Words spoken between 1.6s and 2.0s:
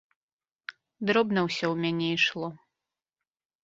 ў